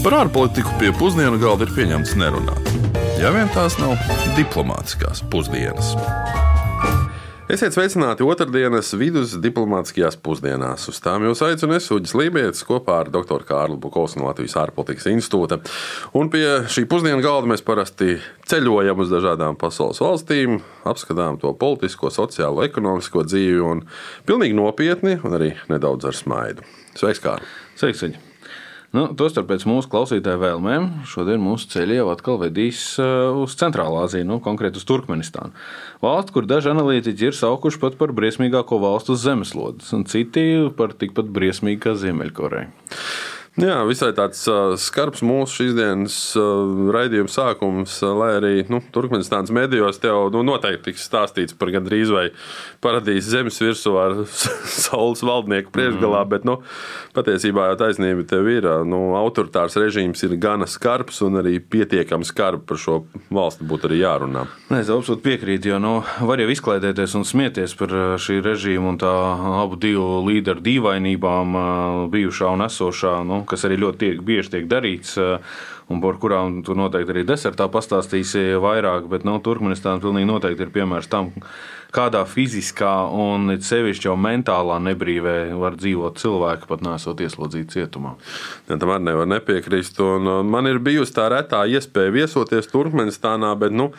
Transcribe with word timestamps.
Par 0.00 0.14
ārpolitiku 0.16 0.70
pie 0.80 0.94
pusdienu 0.96 1.36
galda 1.36 1.66
ir 1.66 1.74
pieņemts 1.76 2.14
nerunāt. 2.16 2.68
Ja 3.20 3.28
vien 3.34 3.50
tās 3.52 3.74
nav 3.76 3.98
diplomātiskās 4.32 5.20
pusdienas. 5.28 5.90
Esiet 7.52 7.76
sveicināti 7.76 8.24
otrdienas 8.24 8.94
vidus 8.96 9.34
diplomātiskajās 9.44 10.16
pusdienās. 10.24 10.86
Uz 10.88 11.02
tām 11.04 11.26
jūs 11.28 11.42
aicinu 11.44 11.76
es, 11.76 11.90
Uģis 11.92 12.16
Lībijams, 12.16 12.62
kopā 12.64 12.96
ar 13.02 13.10
dr. 13.12 13.44
Kārlu 13.44 13.76
Bukovsu 13.82 14.22
no 14.22 14.30
Latvijas 14.30 14.56
ārpolitikas 14.62 15.10
institūta. 15.12 15.60
Un 16.16 16.32
pie 16.32 16.46
šī 16.72 16.86
pusdienu 16.88 17.20
galda 17.26 17.52
mēs 17.52 17.66
parasti 17.66 18.16
ceļojam 18.48 19.04
uz 19.04 19.12
dažādām 19.12 19.60
pasaules 19.60 20.00
valstīm, 20.00 20.62
apskatām 20.88 21.36
to 21.44 21.52
politisko, 21.60 22.08
sociālo, 22.08 22.64
ekonomisko 22.64 23.28
dzīvi 23.28 23.60
un 23.68 23.84
pilnīgi 24.24 24.56
nopietni 24.56 25.20
un 25.20 25.36
arī 25.42 25.52
nedaudz 25.68 26.08
ar 26.08 26.20
smaidu. 26.24 26.64
Sveiks, 26.96 27.20
Kārl! 27.20 27.56
Sveiks! 27.76 28.08
Viņu. 28.08 28.29
Nu, 28.90 29.04
Tostarp 29.14 29.46
pēc 29.52 29.62
mūsu 29.70 29.86
klausītāju 29.90 30.40
vēlmēm, 30.42 30.86
šodien 31.06 31.38
mūsu 31.42 31.68
ceļi 31.70 32.00
jau 32.00 32.08
atkal 32.10 32.40
vedīs 32.40 32.80
uh, 32.98 33.36
uz 33.38 33.54
Centrālā 33.60 34.02
Aziju, 34.08 34.26
nu, 34.26 34.40
konkrēti 34.42 34.80
uz 34.80 34.86
Turkmenistānu. 34.88 35.54
Valsts, 36.02 36.34
kur 36.34 36.48
daži 36.50 36.72
analītiķi 36.72 37.28
ir 37.28 37.38
saukuši 37.38 37.78
pat 37.84 37.98
par 38.00 38.10
briesmīgāko 38.18 38.80
valstu 38.82 39.14
uz 39.14 39.22
zemeslodes, 39.22 39.92
un 39.94 40.02
citi 40.10 40.42
par 40.74 40.96
tikpat 40.98 41.30
briesmīgu 41.30 41.84
kā 41.86 41.94
Ziemeļkoreja. 42.02 42.72
Jā, 43.58 43.80
visai 43.82 44.12
tāds 44.14 44.44
uh, 44.46 44.76
skarbs 44.78 45.24
mūsu 45.26 45.56
šīs 45.56 45.72
dienas 45.74 46.16
uh, 46.38 46.90
raidījuma 46.94 47.32
sākums, 47.32 47.96
uh, 48.04 48.12
lai 48.14 48.28
arī 48.36 48.52
nu, 48.70 48.78
Turkmenistānas 48.94 49.50
medijos 49.50 49.98
tev 49.98 50.28
nu, 50.30 50.44
noteikti 50.46 50.92
tiks 50.92 51.08
stāstīts 51.08 51.56
par 51.58 51.72
gandrīz 51.74 52.12
vai 52.14 52.28
paradīzes 52.78 53.32
zemes 53.34 53.58
virsū 53.58 53.96
ar 53.98 54.14
saules 54.84 55.24
valdnieku 55.26 55.74
priekšgalā, 55.74 56.20
mm. 56.22 56.30
bet 56.30 56.46
nu, 56.46 56.60
patiesībā 57.16 57.72
jau 57.72 57.80
taisnība 57.82 58.22
tev 58.30 58.46
ir. 58.54 58.68
Nu, 58.86 59.16
autoritārs 59.18 59.74
režīms 59.82 60.22
ir 60.28 60.36
gana 60.38 60.70
skarbs 60.70 61.18
un 61.26 61.42
arī 61.42 61.56
pietiekami 61.58 62.30
skarbs 62.30 62.68
par 62.70 62.78
šo 62.78 63.00
valsti 63.34 63.66
būtu 63.66 63.90
arī 63.90 64.00
jārunā. 64.04 64.46
Nē, 64.70 64.84
es 64.84 64.94
absolūti 64.94 65.26
piekrītu, 65.26 65.72
jo 65.74 65.82
nu, 65.82 65.96
var 66.30 66.38
jau 66.38 66.48
izklaidēties 66.54 67.18
un 67.18 67.26
smieties 67.26 67.74
par 67.82 67.98
šī 68.22 68.38
režīma 68.46 68.94
un 68.94 69.02
tā 69.02 69.12
abu 69.58 69.74
divu 69.80 70.22
līderu 70.30 70.62
dīvainībām, 70.70 71.60
bijušā 72.14 72.54
un 72.54 72.68
esošā. 72.70 73.18
Nu, 73.26 73.39
kas 73.48 73.66
arī 73.68 73.80
ļoti 73.80 74.02
tiek, 74.04 74.22
bieži 74.26 74.56
tiek 74.56 74.70
darīts. 74.70 75.16
Un 75.90 75.98
par 75.98 76.20
kurām 76.22 76.60
tu 76.62 76.76
noteikti 76.78 77.10
arī 77.10 77.24
desertā 77.26 77.66
pastāstīsi 77.72 78.60
vairāk, 78.62 79.08
bet 79.10 79.24
nu, 79.26 79.40
Turkmenistāna 79.42 79.98
pilnīgi 80.02 80.28
noteikti 80.28 80.62
ir 80.62 80.70
piemērs 80.76 81.10
tam, 81.10 81.32
kādā 81.90 82.22
fiziskā 82.30 82.92
un 83.10 83.50
sevišķi 83.58 84.06
jau 84.06 84.16
mentālā 84.20 84.78
nebrīvē 84.86 85.36
var 85.58 85.74
dzīvot 85.80 86.20
cilvēki, 86.22 86.68
pat 86.70 86.84
nesot 86.86 87.22
ieslodzīti 87.26 87.80
cietumā. 87.80 88.14
Ja, 88.68 88.78
tam 88.78 88.94
arī 88.94 89.08
nevar 89.08 89.30
nepiekrist. 89.30 89.98
Un 90.04 90.30
man 90.46 90.70
ir 90.70 90.78
bijusi 90.82 91.16
tā 91.18 91.26
retā 91.34 91.64
iespēja 91.66 92.14
viesoties 92.14 92.70
Turkmenistānā, 92.70 93.50
bet 93.58 93.74
nu, 93.74 93.90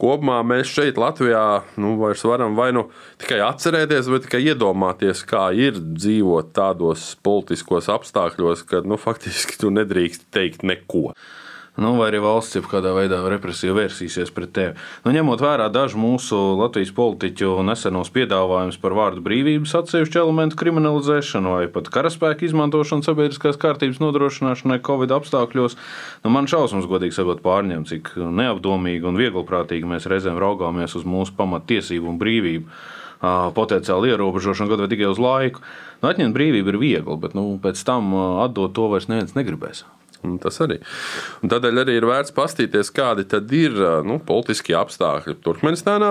kopumā 0.00 0.40
mēs 0.46 0.70
šeit, 0.72 0.98
Latvijā, 1.00 1.44
nu, 1.80 1.94
varam 2.26 2.56
vai 2.58 2.70
nu 2.76 2.86
tikai 3.20 3.40
atcerēties, 3.46 4.08
vai 4.12 4.22
tikai 4.24 4.42
iedomāties, 4.52 5.24
kā 5.28 5.50
ir 5.56 5.78
dzīvot 5.80 6.54
tādos 6.56 7.12
politiskos 7.26 7.90
apstākļos, 7.92 8.64
kad 8.70 8.88
nu, 8.88 9.00
faktiski 9.00 9.60
tu 9.60 9.72
nedrīkst 9.74 10.30
teikt 10.34 10.66
neko 10.66 11.10
nu, 11.80 11.94
vai 11.96 12.10
arī 12.10 12.20
valsts 12.22 12.58
jau 12.58 12.62
kādā 12.68 12.92
veidā 12.96 13.18
represīvi 13.32 13.74
vērsīsies 13.78 14.32
pret 14.36 14.52
tevi. 14.56 14.74
Nu, 15.06 15.14
ņemot 15.16 15.40
vērā 15.42 15.70
dažu 15.72 15.98
mūsu 16.00 16.38
Latvijas 16.60 16.92
politiķu 16.96 17.56
nesenos 17.66 18.12
piedāvājumus 18.14 18.78
par 18.82 18.96
vārdu 18.98 19.24
brīvības 19.24 19.74
atsevišķu 19.80 20.20
elementu 20.22 20.60
kriminalizēšanu 20.60 21.56
vai 21.56 21.66
pat 21.72 21.90
karaspēku 21.94 22.46
izmantošanu 22.50 23.06
sabiedriskās 23.06 23.58
kārtības 23.60 24.00
nodrošināšanai 24.04 24.80
Covid 24.86 25.16
apstākļos, 25.16 25.76
nu, 26.24 26.32
man 26.36 26.48
šausmas 26.50 26.88
godīgi 26.90 27.16
sakot 27.16 27.42
pārņem, 27.44 27.86
cik 27.88 28.14
neapdomīgi 28.20 29.08
un 29.08 29.20
vieglprātīgi 29.20 29.88
mēs 29.88 30.08
reizēm 30.10 30.40
raugāmies 30.40 30.96
uz 31.00 31.08
mūsu 31.08 31.36
pamatiesību 31.40 32.12
un 32.12 32.20
brīvību 32.20 32.80
potenciāli 33.56 34.14
ierobežošanu, 34.14 34.72
gadu 34.72 34.86
vai 34.86 34.92
tikai 34.92 35.10
uz 35.10 35.20
laiku. 35.20 35.64
Nu, 36.00 36.08
atņemt 36.08 36.36
brīvību 36.36 36.72
ir 36.72 36.80
viegli, 36.80 37.16
bet 37.20 37.36
nu, 37.36 37.50
pēc 37.60 37.82
tam 37.84 38.14
atdot 38.16 38.72
to 38.76 38.88
vairs 38.92 39.10
neviens 39.12 39.36
negribēs. 39.36 39.84
Un 40.26 40.36
tas 40.42 40.58
arī. 40.60 40.76
Un 41.40 41.52
tādēļ 41.52 41.80
arī 41.80 41.94
ir 41.96 42.06
vērts 42.08 42.34
paskatīties, 42.36 42.92
kādi 42.92 43.24
ir 43.56 43.78
nu, 44.04 44.18
politiskie 44.20 44.76
apstākļi 44.76 45.38
Turkmenistānā, 45.44 46.10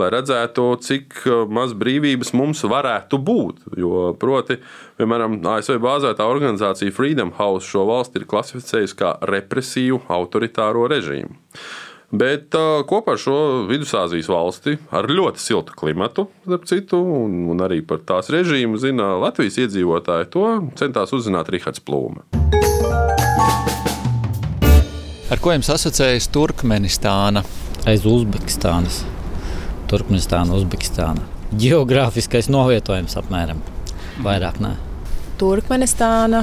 lai 0.00 0.08
redzētu, 0.14 0.64
cik 0.80 1.20
maz 1.52 1.76
brīvības 1.76 2.32
mums 2.38 2.64
varētu 2.64 3.20
būt. 3.20 3.62
Jo, 3.76 4.10
proti, 4.18 4.56
piemēram, 5.00 5.40
ASV 5.54 5.76
bāzētā 5.84 6.24
organizācija 6.24 6.94
Freedom 6.96 7.34
House 7.36 7.68
šo 7.68 7.84
valsti 7.90 8.22
ir 8.22 8.28
klasificējusi 8.32 9.00
kā 9.02 9.16
represīvu 9.28 10.04
autoritāro 10.12 10.88
režīmu. 10.92 11.36
Bet 12.12 12.52
kopā 12.88 13.14
ar 13.14 13.20
šo 13.20 13.36
Vidusāzijas 13.70 14.28
valsti 14.28 14.76
ar 14.92 15.08
ļoti 15.08 15.40
siltu 15.40 15.72
klimatu, 15.80 16.26
citu, 16.68 17.00
un, 17.00 17.46
un 17.54 17.64
arī 17.64 17.80
par 17.80 18.04
tās 18.04 18.28
režīmu 18.32 18.76
zina 18.80 19.14
Latvijas 19.22 19.56
iedzīvotāji. 19.64 20.28
To 20.36 20.46
centās 20.76 21.16
uzzināt 21.16 21.48
Rihards 21.52 21.80
Plūme. 21.80 22.28
Ar 25.32 25.40
ko 25.40 25.48
jums 25.54 25.70
asociējas 25.72 26.26
Turkmenistāna? 26.28 27.40
Aiz 27.88 28.02
Uzbekistānas. 28.04 28.98
Turkmenistāna, 29.88 30.58
Uzbekistāna. 30.58 31.22
Geogrāfiskais 31.56 32.50
novietojums 32.52 33.16
apmēram. 33.16 33.62
Vairāk 34.20 34.58
nē. 34.60 34.74
Turkmenistāna 35.40 36.42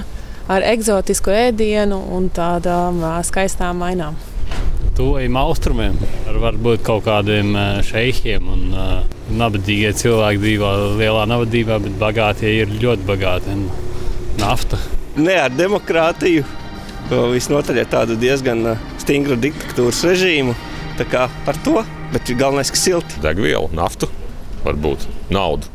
ar 0.50 0.66
eksotisku 0.72 1.30
ēdienu 1.30 2.00
un 2.18 2.32
tādām 2.34 3.04
skaistām 3.28 3.78
mainām. 3.84 4.18
Tuvajiem 4.98 5.38
austrumiem 5.38 6.00
ar 6.32 6.40
varbūt 6.48 6.82
kaut 6.88 7.06
kādiem 7.06 7.54
šeihiem 7.86 8.50
un 8.56 8.64
uh, 8.74 8.96
nabadzīgie 9.30 9.92
cilvēki 10.02 10.42
dzīvo 10.48 10.72
lielā 10.98 11.28
nabadzībā, 11.30 11.78
bet 11.86 12.02
bagātie 12.02 12.56
ir 12.64 12.74
ļoti 12.82 13.06
bagāti. 13.06 13.60
Nafta. 14.42 14.82
Ne 15.22 15.38
ar 15.44 15.54
demokrātiju, 15.54 16.48
visnotaļ 17.10 17.82
ar 17.84 17.90
tādu 17.90 18.18
diezgan 18.20 18.66
uh, 18.76 18.84
stingru 19.02 19.38
diktatūras 19.40 20.04
režīmu. 20.06 20.56
Tā 21.00 21.08
kā 21.10 21.28
ar 21.50 21.62
to, 21.66 21.82
bet 22.14 22.30
galvenais, 22.38 22.70
ka 22.74 22.80
silti. 22.80 23.22
Degvielu, 23.24 23.72
naftu, 23.74 24.10
varbūt 24.66 25.08
naudu. 25.34 25.70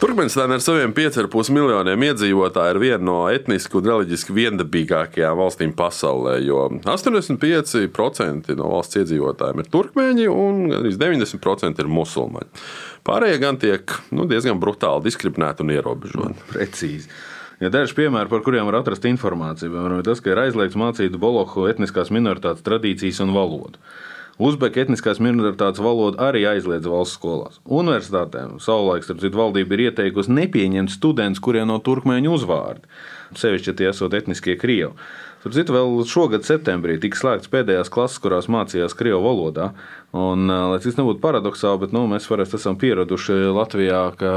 Turkmenistāna 0.00 0.56
ar 0.56 0.62
saviem 0.64 0.94
5,5 0.96 1.52
miljoniem 1.52 2.04
iedzīvotāju 2.06 2.72
ir 2.72 2.78
viena 2.80 3.04
no 3.04 3.16
etniski 3.28 3.76
un 3.76 3.84
reliģiski 3.84 4.32
viendabīgākajām 4.32 5.36
valstīm 5.36 5.74
pasaulē, 5.76 6.38
jo 6.40 6.62
85% 6.88 8.56
no 8.56 8.70
valsts 8.72 8.96
iedzīvotājiem 9.02 9.60
ir 9.60 9.68
turkmeņi 9.72 10.30
un 10.32 10.62
arī 10.78 10.94
90% 10.96 11.84
ir 11.84 11.92
musulmaņi. 11.92 12.64
Pārējie 13.04 13.42
gan 13.44 13.60
tiek 13.60 13.92
nu, 14.16 14.24
diezgan 14.28 14.56
brutāli 14.60 15.04
diskriminēti 15.10 15.66
un 15.66 15.74
ierobežoti. 15.76 16.48
Precīzi. 16.48 17.12
Ja 17.60 17.68
daži 17.68 17.92
piemēri, 17.92 18.30
par 18.32 18.40
kuriem 18.40 18.64
var 18.70 18.78
atrast 18.78 19.04
informāciju, 19.04 19.74
piemēram, 19.74 20.00
tas, 20.06 20.22
ka 20.24 20.32
ir 20.32 20.38
aizliegts 20.46 20.78
mācīt 20.80 21.16
bolohu 21.20 21.66
etniskās 21.68 22.08
minoritātes 22.08 22.64
tradīcijas 22.64 23.20
un 23.20 23.34
valodu. 23.36 23.82
Uzbeku 24.40 24.80
etniskās 24.80 25.18
minoritātes 25.20 25.82
valodu 25.84 26.16
arī 26.24 26.46
aizliedz 26.48 26.88
valsts 26.88 27.18
skolās. 27.18 27.58
Universitātēm 27.68 28.56
savulaik, 28.64 29.04
starp 29.04 29.20
citu, 29.20 29.36
valdība 29.36 29.76
ir 29.76 29.82
ieteikusi 29.90 30.32
nepieņemt 30.38 30.94
studentus, 30.94 31.42
kuriem 31.44 31.68
no 31.68 31.76
turkmeņu 31.84 32.32
uzvārdi, 32.38 32.88
sevišķi 33.36 33.76
tie 33.76 33.90
esot 33.92 34.16
etniskie 34.16 34.56
krievi. 34.56 34.94
Tur 35.40 35.54
citu 35.56 35.72
vēl 35.72 36.02
šogad 36.04 36.44
septembrī 36.44 36.98
tika 37.00 37.16
slēgts 37.16 37.48
pēdējās 37.48 37.88
klases, 37.92 38.20
kurās 38.20 38.48
mācījās 38.52 38.92
krievu 38.92 39.22
valodā. 39.24 39.70
Un, 40.12 40.50
lai 40.50 40.80
tas 40.82 40.98
nebūtu 40.98 41.22
paradoxāli, 41.22 41.80
bet 41.84 41.92
nu, 41.94 42.02
mēs 42.10 42.26
parasti 42.28 42.58
esam 42.58 42.76
pieraduši 42.76 43.36
Latvijā, 43.54 44.00
ka 44.20 44.32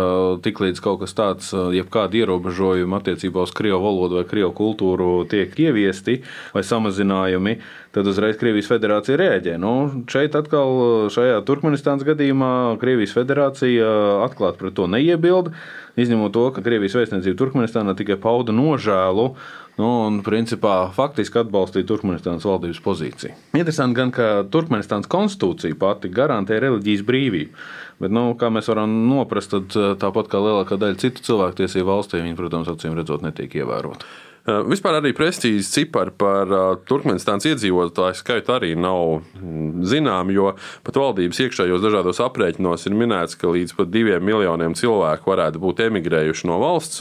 tiklīdz 0.46 0.80
kaut 0.86 1.02
kas 1.02 1.16
tāds, 1.18 1.50
jebkāda 1.52 2.22
ierobežojuma 2.22 3.02
attiecībā 3.02 3.44
uz 3.44 3.52
krievu 3.58 3.82
valodu 3.84 4.22
vai 4.22 4.26
krievu 4.29 4.53
kultūru 4.55 5.09
tiek 5.28 5.58
ieviesti 5.66 6.22
vai 6.53 6.64
samazinājumi, 6.64 7.58
tad 7.94 8.08
uzreiz 8.08 8.38
Krievijas 8.40 8.70
federācija 8.72 9.17
reaģē. 9.20 9.58
Nu, 9.59 9.73
šeit 10.14 10.38
atkal, 10.40 11.09
šajā 11.14 11.41
Turkmenistānas 11.50 12.05
gadījumā, 12.08 12.53
Krievijas 12.79 13.17
federācija 13.17 13.90
atklāti 14.29 14.61
pret 14.61 14.78
to 14.78 14.88
neiebilda, 14.94 15.52
izņemot 16.00 16.38
to, 16.38 16.47
ka 16.53 16.64
Krievijas 16.66 16.96
vēstniecība 17.02 17.41
Turkmenistānā 17.41 17.97
tikai 17.97 18.22
pauda 18.22 18.55
nožēlu 18.55 19.34
Nu, 19.73 19.87
un, 20.05 20.20
principā, 20.22 20.75
faktiski 20.93 21.40
atbalstīja 21.41 21.87
Turkmenistānas 21.90 22.46
valdības 22.46 22.81
pozīciju. 22.85 23.37
Interesanti 23.58 23.97
gan, 23.97 24.11
ka 24.14 24.28
Turkmenistānas 24.53 25.09
konstitūcija 25.09 25.78
pati 25.81 26.11
garantē 26.14 26.59
reliģijas 26.61 27.02
brīvību. 27.08 27.64
Bet, 28.03 28.14
nu, 28.14 28.28
kā 28.37 28.52
mēs 28.53 28.70
varam 28.70 28.93
noprast, 29.09 29.55
tad 29.55 29.97
tāpat 30.02 30.29
kā 30.29 30.41
lielākā 30.43 30.78
daļa 30.78 30.99
citu 31.02 31.25
cilvēktiesību 31.25 31.90
valstī, 31.90 32.22
viņi, 32.22 32.37
protams, 32.37 32.70
acīm 32.70 32.93
redzot, 32.99 33.25
netiek 33.25 33.58
ievēroti. 33.64 34.14
Vispār 34.43 34.97
arī 34.97 35.14
precīzi 35.16 35.64
cipari 35.64 36.11
par 36.19 36.49
Turkmenistānas 36.84 37.47
iedzīvotāju 37.47 38.17
skaitu 38.19 38.52
arī 38.52 38.73
nav 38.76 39.22
mm, 39.40 39.85
zināmi, 39.87 40.35
jo 40.35 40.49
pat 40.84 40.99
valdības 40.99 41.40
iekšējos 41.46 41.85
dažādos 41.85 42.19
aprēķinos 42.26 42.84
ir 42.90 42.97
minēts, 42.99 43.37
ka 43.40 43.53
līdz 43.55 43.78
pat 43.78 43.93
diviem 43.93 44.26
miljoniem 44.28 44.76
cilvēku 44.76 45.31
varētu 45.31 45.64
būt 45.64 45.85
emigrējuši 45.87 46.52
no 46.52 46.59
valsts 46.59 46.99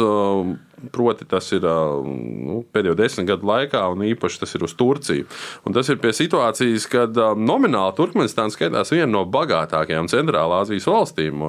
proti 0.93 1.27
tas 1.29 1.49
ir 1.55 1.65
nu, 1.65 2.63
pēdējo 2.75 2.97
desmit 2.99 3.29
gadu 3.31 3.49
laikā, 3.49 3.85
un 3.93 4.05
īpaši 4.09 4.43
tas 4.43 4.55
ir 4.57 4.67
uz 4.67 4.75
Turciju. 4.79 5.29
Un 5.67 5.77
tas 5.77 5.89
ir 5.93 6.01
pie 6.03 6.13
situācijas, 6.17 6.89
kad 6.91 7.19
nomināli 7.39 7.97
Turkmenistāna 7.99 8.55
skaitās 8.55 8.93
viena 8.95 9.11
no 9.13 9.25
bagātākajām 9.29 10.11
centrālā 10.13 10.63
Azijas 10.65 10.89
valstīm, 10.91 11.45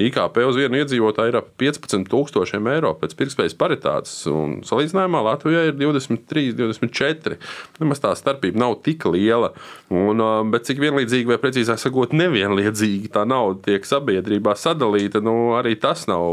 IKP 0.00 0.42
uz 0.46 0.58
vienu 0.58 0.80
iedzīvotāju 0.80 1.32
ir 1.32 1.40
ap 1.40 1.52
15,000 1.60 2.72
eiro 2.74 2.92
pēc 3.00 3.16
pirktspējas 3.18 3.56
paritātes, 3.58 4.14
un 4.30 4.60
salīdzinājumā 4.66 5.22
Latvijā 5.26 5.66
ir 5.70 5.76
23, 5.78 6.54
24. 6.58 7.38
Nemaz 7.80 8.02
tā 8.02 8.12
starpība 8.18 8.60
nav 8.62 8.78
tik 8.86 9.06
liela, 9.10 9.52
un, 9.92 10.22
bet 10.52 10.68
cik 10.68 10.80
vienlīdzīgi, 10.82 11.28
vai 11.30 11.40
precīzāk 11.42 11.80
sakot, 11.80 12.14
nevienlīdzīgi 12.16 13.12
tā 13.14 13.26
nauda 13.28 13.62
tiek 13.70 13.86
sabiedrībā 13.86 14.56
sadalīta, 14.58 15.22
nu, 15.24 15.56
arī 15.58 15.76
tas 15.80 16.06
nav 16.10 16.24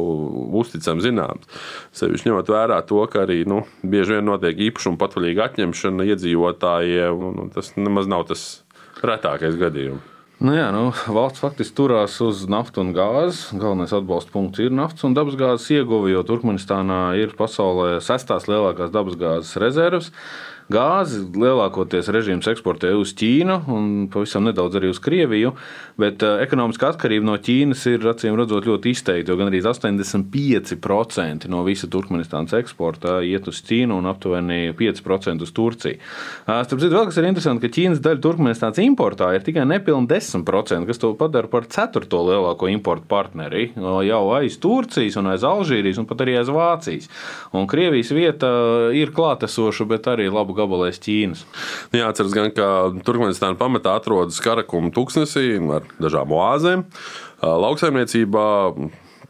uzticams 0.59 1.05
zināms. 1.05 1.49
Sevišķi 1.97 2.29
ņemot 2.29 2.42
vērā 2.51 2.79
to, 2.89 3.03
ka 3.11 3.23
arī 3.23 3.43
nu, 3.49 3.63
bieži 3.83 4.17
vien 4.17 4.27
notiek 4.27 4.59
īpašuma 4.69 4.99
patvaļīga 5.01 5.49
atņemšana 5.51 6.07
iedzīvotājiem, 6.13 7.27
un 7.29 7.53
tas 7.53 7.75
nemaz 7.79 8.09
nav 8.11 8.27
tas 8.31 8.47
retākais 9.03 9.55
gadījums. 9.59 10.09
Nu 10.43 10.51
jā, 10.51 10.65
nu, 10.75 10.89
valsts 11.15 11.39
faktiski 11.39 11.75
turās 11.77 12.17
uz 12.25 12.41
naftu 12.51 12.81
un 12.81 12.89
gāzi. 12.91 13.53
Galvenais 13.55 13.93
atbalsta 13.95 14.33
punkts 14.33 14.59
ir 14.59 14.73
naftas 14.75 15.05
un 15.07 15.13
dabasgāzes 15.15 15.69
ieguve, 15.71 16.09
jo 16.11 16.23
Turkmenistānā 16.27 17.13
ir 17.21 17.35
pasaulē 17.37 18.01
sestās 18.03 18.49
lielākās 18.51 18.91
dabasgāzes 18.91 19.55
rezerves. 19.63 20.09
Gāzi 20.71 21.19
lielākoties 21.35 22.07
režīms 22.13 22.47
eksportē 22.47 22.93
uz 22.95 23.11
Ķīnu 23.19 23.57
un 23.73 23.87
pavisam 24.13 24.45
nedaudz 24.47 24.77
arī 24.79 24.91
uz 24.93 24.99
Krieviju, 25.03 25.51
bet 25.99 26.23
uh, 26.23 26.39
ekonomiskā 26.43 26.93
atkarība 26.93 27.27
no 27.27 27.35
Ķīnas 27.35 27.83
ir 27.91 28.07
acīm 28.13 28.37
redzot 28.39 28.67
ļoti 28.69 28.93
izteikta, 28.95 29.33
jo 29.33 29.39
gandrīz 29.41 29.67
85% 29.67 31.49
no 31.51 31.63
visa 31.67 31.89
Turkmenistānas 31.91 32.55
eksporta 32.61 33.17
iet 33.27 33.49
uz 33.51 33.59
Ķīnu 33.67 33.97
un 33.99 34.07
aptuveni 34.11 34.71
5% 34.79 35.43
uz 35.43 35.51
Turciju. 35.51 35.99
Uh, 35.99 36.61
starp 36.63 36.79
citu, 36.79 36.93
vēl 36.95 37.09
kas 37.11 37.19
ir 37.19 37.27
interesanti, 37.27 37.65
ka 37.65 37.75
Ķīnas 37.79 38.03
daļa 38.05 38.23
Turkmenistānas 38.23 38.81
importā 38.85 39.33
ir 39.35 39.43
tikai 39.43 39.67
nepilni 39.67 40.07
10%, 40.11 40.87
kas 40.87 41.03
to 41.03 41.11
padara 41.19 41.51
par 41.51 41.67
ceturto 41.67 42.23
lielāko 42.29 42.71
importu 42.71 43.09
partneri 43.11 43.69
jau 44.07 44.23
aiz 44.37 44.55
Turcijas 44.61 45.19
aiz 45.19 45.43
Alžīrijas 45.47 45.99
un 46.01 46.07
pat 46.09 46.23
arī 46.23 46.37
aiz 46.39 46.49
Vācijas. 46.53 47.09
Un 47.55 47.67
Krievijas 47.69 48.11
vieta 48.15 48.49
ir 48.95 49.11
klātesoša, 49.15 49.87
bet 49.89 50.07
arī 50.11 50.29
labu 50.31 50.52
labu 50.53 50.61
gabalu 50.61 50.87
aiz 50.87 50.99
Ķīnas. 51.01 51.43
Nu, 51.91 51.99
jāatcerās 51.99 52.33
gan, 52.35 52.51
ka 52.53 52.93
Turkmenistāna 53.05 53.57
pamatā 53.57 53.97
atrodas 53.97 54.41
Karakuma 54.43 54.93
tuksnesī 54.93 55.57
ar 55.73 55.85
dažām 55.99 56.33
oāzēm. 56.33 56.85
Lauksaimniecībā 57.41 58.47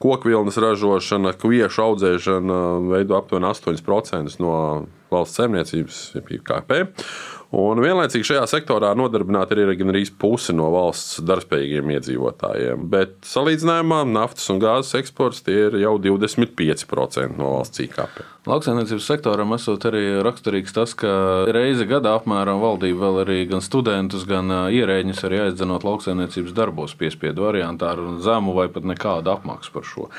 kokvilnas 0.03 0.57
ražošana, 0.59 1.33
kviešu 1.39 1.85
audzēšana 1.85 2.57
veido 2.91 3.15
aptuveni 3.17 3.47
8% 3.47 4.41
no 4.43 4.57
valsts 5.13 5.39
saimniecības, 5.39 6.01
IKP. 6.19 6.75
Un 7.53 7.77
vienlaicīgi 7.77 8.25
šajā 8.31 8.47
sektorā 8.49 8.95
nodarbināti 8.97 9.53
ir 9.61 9.75
gan 9.77 9.93
arī 9.93 10.01
puse 10.17 10.55
no 10.57 10.71
valsts 10.73 11.21
darbspējīgiem 11.21 11.93
iedzīvotājiem. 11.99 12.87
Bet 12.89 13.19
salīdzinājumā 13.29 14.01
naftas 14.09 14.49
un 14.49 14.61
gāzes 14.63 14.97
eksports 15.03 15.45
ir 15.53 15.77
jau 15.83 15.99
25% 16.01 17.37
no 17.37 17.59
valsts 17.59 17.85
IKP. 17.85 18.23
Lauksaimniecības 18.43 19.05
sektoram 19.07 19.53
esot 19.55 19.85
arī 19.87 20.01
raksturīgs 20.19 20.73
tas, 20.75 20.91
ka 20.99 21.09
reizi 21.55 21.85
gadā 21.87 22.17
apmēram 22.17 22.57
valdība 22.59 23.05
vēl 23.05 23.19
arī 23.21 23.37
gan 23.47 23.63
studentus, 23.63 24.25
gan 24.27 24.51
ierēģņus 24.67 25.21
arī 25.29 25.39
aizdzenot 25.45 25.85
lauksaimniecības 25.87 26.51
darbos 26.57 26.91
piespiedu 26.99 27.45
variantā 27.45 27.93
ar 27.93 28.01
zemu 28.25 28.51
vai 28.57 28.67
pat 28.67 28.83
nekādu 28.91 29.31
apmaksu 29.31 29.71
par 29.71 29.87
šo. 29.87 30.09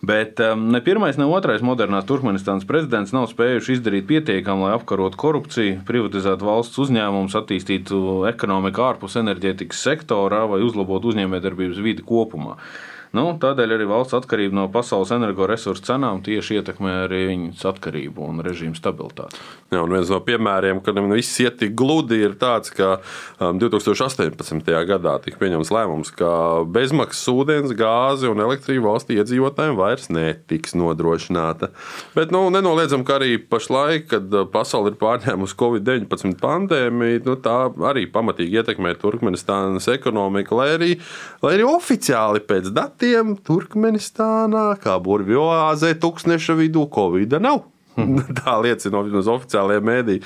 Bet 0.00 0.40
ne 0.40 0.80
pirmais, 0.88 1.20
ne 1.20 1.28
otrais 1.28 1.60
modernās 1.60 2.08
Turkmenistānas 2.08 2.64
prezidents 2.64 3.12
nav 3.12 3.28
spējuši 3.34 3.76
izdarīt 3.76 4.08
pietiekami, 4.08 4.70
lai 4.70 4.72
apkarotu 4.78 5.20
korupciju, 5.20 5.82
privatizētu 5.84 6.48
valsts 6.48 6.80
uzņēmumus, 6.80 7.36
attīstītu 7.36 8.24
ekonomiku 8.32 8.88
ārpus 8.88 9.20
enerģētikas 9.20 9.84
sektorā 9.84 10.46
vai 10.48 10.64
uzlabotu 10.64 11.12
uzņēmējdarbības 11.12 11.84
vidi 11.84 12.08
kopumā. 12.08 12.56
Nu, 13.16 13.30
tādēļ 13.40 13.72
arī 13.76 13.86
valsts 13.88 14.16
atkarība 14.18 14.58
no 14.58 14.66
pasaules 14.72 15.12
energoresursu 15.14 15.86
cenām 15.86 16.20
tieši 16.26 16.58
ietekmē 16.58 16.92
arī 17.06 17.22
viņas 17.30 17.62
atkarību 17.70 18.26
un 18.26 18.42
režīmu 18.44 18.76
stabilitāti. 18.76 19.38
Jā, 19.72 19.80
un 19.80 19.94
viens 19.94 20.10
no 20.12 20.18
piemēriem, 20.22 20.82
kad 20.84 20.98
viss 21.10 21.40
iet 21.40 21.56
tik 21.62 21.72
gludi, 21.78 22.18
ir 22.26 22.36
tāds, 22.40 22.72
ka 22.76 22.98
2018. 23.40 24.52
Um, 24.52 24.60
gadā 24.86 25.14
tika 25.24 25.40
pieņemts 25.40 25.72
lēmums, 25.72 26.12
ka 26.18 26.30
bezmaksas 26.68 27.30
ūdens, 27.32 27.72
gāzi 27.78 28.28
un 28.28 28.42
elektrība 28.44 28.90
valstī 28.90 29.16
iedzīvotājiem 29.22 29.78
vairs 29.78 30.10
netiks 30.12 30.76
nodrošināta. 30.76 31.70
Bet 32.18 32.34
nu, 32.34 32.44
nenoliedzam, 32.52 33.06
ka 33.06 33.16
arī 33.20 33.38
pašlaik, 33.40 34.10
kad 34.12 34.36
uh, 34.36 34.44
pasaule 34.50 34.92
ir 34.92 35.00
pārņēmusi 35.00 35.58
Covid-19 35.62 36.36
pandēmiju, 36.42 37.24
nu, 37.30 37.38
tā 37.40 37.56
arī 37.88 38.04
pamatīgi 38.12 38.60
ietekmē 38.60 38.92
Turkmenistānas 39.00 39.88
ekonomiku, 39.94 40.60
lai 40.60 40.68
arī, 40.76 40.92
lai 41.42 41.56
arī 41.56 41.66
oficiāli 41.72 42.44
pēc 42.44 42.70
datiem 42.76 43.05
datiem 43.06 43.36
Turkmenistānā, 43.38 44.76
kā 44.82 44.96
burvju 44.98 45.46
oāzē, 45.46 45.94
tūkstneša 46.02 46.56
vidū 46.58 46.86
Covid 46.90 47.38
nav. 47.38 47.66
Tā 48.42 48.56
liecina 48.60 49.00
no 49.00 49.20
oficiālajiem 49.32 49.86
mēdījiem. 49.86 50.24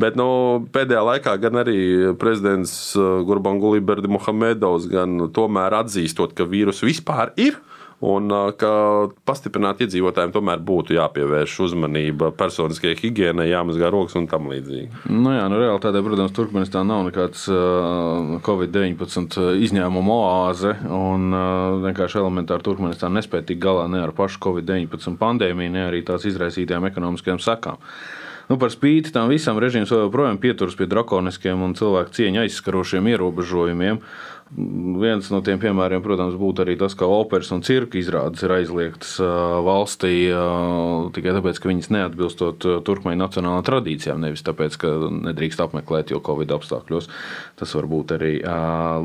Bet 0.00 0.16
nu, 0.18 0.26
pēdējā 0.72 1.02
laikā 1.06 1.36
gan 1.42 1.60
arī 1.60 1.76
prezidents 2.18 2.96
uh, 2.96 3.20
Gurbanguli 3.26 3.82
Berdi 3.84 4.10
Mohamedovs 4.10 4.88
tomēr 5.36 5.76
atzīstot, 5.82 6.34
ka 6.34 6.48
vīrus 6.48 6.82
vispār 6.82 7.34
ir 7.36 7.60
un 8.02 8.32
ka 8.58 8.72
pastiprināt 9.28 9.84
iedzīvotājiem 9.84 10.32
tomēr 10.34 10.62
būtu 10.66 10.96
jāpievērš 10.96 11.56
uzmanība 11.66 12.32
personiskajai 12.34 12.98
higiēnai, 12.98 13.46
jāmazgā 13.52 13.90
rokas 13.94 14.16
un 14.18 14.26
tam 14.30 14.48
līdzīgi. 14.50 15.04
Nu 15.12 15.34
jā, 15.34 15.44
nu 15.52 15.60
realitātē, 15.60 16.02
protams, 16.02 16.34
Turkmenistāna 16.36 16.90
nav 16.90 17.04
nekāds 17.10 17.44
Covid-19 18.48 19.38
izņēmuma 19.68 20.16
oāze, 20.24 20.74
un 20.90 21.30
vienkārši 21.86 22.18
elementāri 22.22 22.66
Turkmenistāna 22.66 23.20
nespēja 23.20 23.52
tikt 23.52 23.62
galā 23.62 23.86
ne 23.92 24.02
ar 24.02 24.14
pašu 24.16 24.42
Covid-19 24.48 25.20
pandēmiju, 25.22 25.76
ne 25.76 25.86
arī 25.86 26.02
tās 26.06 26.26
izraisītajām 26.28 26.90
ekonomiskajām 26.90 27.40
sakām. 27.42 27.78
Nu, 28.50 28.58
par 28.60 28.72
spīti 28.74 29.12
tam 29.14 29.30
visam 29.30 29.56
režīms 29.62 29.92
joprojām 29.94 30.36
pieturas 30.42 30.74
pie 30.76 30.88
drakoniskiem 30.90 31.62
un 31.62 31.76
cilvēku 31.78 32.12
cieņu 32.18 32.42
aizskarošiem 32.42 33.06
ierobežojumiem. 33.14 34.02
Viens 34.52 35.30
no 35.32 35.38
tiem 35.40 35.56
piemēriem, 35.56 36.02
protams, 36.04 36.34
būtu 36.36 36.66
arī 36.66 36.74
tas, 36.76 36.92
ka 36.98 37.06
operas 37.08 37.48
un 37.54 37.62
cirka 37.64 37.96
izrādes 37.96 38.42
ir 38.44 38.52
aizliegtas 38.52 39.14
valstī 39.64 40.28
tikai 41.16 41.32
tāpēc, 41.38 41.60
ka 41.62 41.70
viņas 41.70 41.88
neatbilstot 41.94 42.66
turkmeņu 42.84 43.20
nacionālajām 43.22 43.64
tradīcijām, 43.64 44.20
nevis 44.20 44.44
tāpēc, 44.44 44.76
ka 44.82 44.90
nedrīkst 45.30 45.62
apmeklēt, 45.64 46.12
jo 46.12 46.20
Covid 46.24 46.52
apstākļos 46.58 47.08
tas 47.62 47.72
var 47.78 47.88
būt 47.88 48.12
arī 48.18 48.32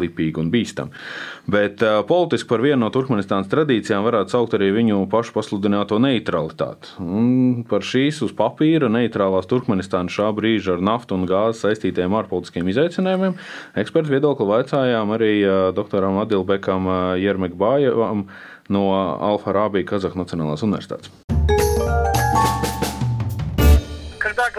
lipīgi 0.01 0.41
un 0.43 0.51
bīstami. 0.51 0.99
Bet 1.47 1.79
politiski 2.09 2.49
par 2.51 2.65
vienu 2.65 2.81
no 2.83 2.91
Turkmenistānas 2.91 3.47
tradīcijām 3.47 4.03
varētu 4.03 4.35
saukt 4.35 4.57
arī 4.59 4.73
viņu 4.75 4.99
pašu 5.11 5.31
pasludināto 5.37 6.01
neutralitāti. 6.03 6.91
Un 6.99 7.63
par 7.69 7.87
šīs 7.87 8.19
uz 8.27 8.35
papīra 8.35 8.91
neitrālās 8.91 9.47
Turkmenistānas 9.47 10.19
šā 10.19 10.27
brīža 10.35 10.75
ar 10.75 10.83
naftu 10.91 11.15
un 11.15 11.23
gāzi 11.29 11.63
saistītiem 11.63 12.19
ārpolitiskiem 12.19 12.67
izaicinājumiem 12.75 13.39
ekspertu 13.79 14.11
viedokli 14.17 14.51
vaicājām 14.51 15.15
arī 15.15 15.36
arī 15.37 15.73
doktoram 15.75 16.17
Adilbekam 16.23 16.87
Jermekbājevam 17.21 18.27
no 18.69 18.83
Alfa 18.93 19.53
Rābija 19.53 19.85
Kazahstānas 19.85 20.27
Nacionālās 20.27 20.63
Universitātes. 20.63 21.26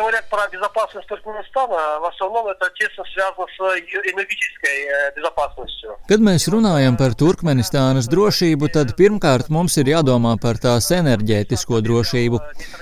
говорят 0.07 0.29
про 0.29 0.47
безопасность 0.47 1.07
Туркменистана, 1.07 1.99
в 1.99 2.05
основном 2.05 2.47
это 2.47 2.69
тесно 2.75 3.03
связано 3.13 3.45
с 3.47 3.59
энергетической 3.59 4.77
э, 4.85 5.15
безопасностью. 5.15 5.97
Kad 6.07 6.19
mēs 6.19 6.47
runājam 6.51 6.97
par 6.99 7.15
Turkmenistānas 7.15 8.09
drošību, 8.11 8.69
tad 8.75 8.93
pirmkārt 8.99 9.49
mums 9.49 9.77
ir 9.81 9.89
jādomā 9.91 10.35
par 10.41 10.59
tās 10.61 10.89
enerģētisko 10.91 11.81
drošību. 11.83 12.41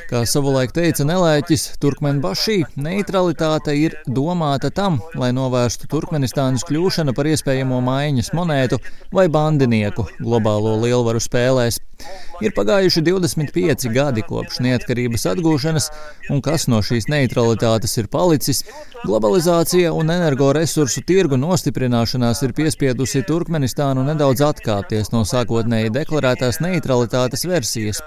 Kā 0.09 0.23
savulaik 0.25 0.73
teica 0.75 1.05
Nelēķis, 1.07 1.77
Turkmenbašī 1.81 2.63
neutralitāte 2.75 3.75
ir 3.77 3.97
domāta 4.07 4.71
tam, 4.73 4.99
lai 5.15 5.31
novērstu 5.37 5.89
Turkmenistānas 5.91 6.65
kļūšanu 6.69 7.15
par 7.17 7.29
iespējamo 7.31 7.81
maiņas 7.85 8.33
monētu 8.37 8.81
vai 9.13 9.27
bandinieku 9.29 10.07
globālo 10.19 10.77
lielvaru 10.81 11.21
spēlēs. 11.21 11.79
Ir 12.41 12.53
pagājuši 12.57 13.03
25 13.05 13.91
gadi 13.93 14.23
kopš 14.25 14.61
neatkarības 14.65 15.27
atgūšanas, 15.35 15.89
un 16.33 16.41
kas 16.41 16.65
no 16.71 16.79
šīs 16.85 17.05
neutralitātes 17.16 17.96
ir 17.98 18.06
palicis, 18.12 18.62
globalizācija 19.02 19.92
un 19.96 20.12
energoresursu 20.14 21.02
tirgu 21.08 21.40
nostiprināšanās 21.40 22.42
ir 22.46 22.54
piespiedusi 22.56 23.24
Turkmenistānu 23.26 24.04
nedaudz 24.06 24.44
atkāpties 24.46 25.12
no 25.14 25.24
sākotnēji 25.26 25.94
deklarētās 25.96 26.60
neutralitātes 26.64 27.48
versijas. 27.48 28.02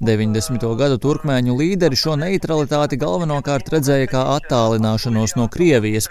90. 0.00 0.60
gadu 0.76 0.98
turkmēņu 1.00 1.54
līderi 1.56 1.96
šo 1.96 2.18
neutralitāti 2.20 2.98
galvenokārt 3.00 3.70
redzēja 3.72 4.10
kā 4.12 4.24
attālināšanos 4.34 5.36
no 5.38 5.48
Krievijas. 5.52 6.10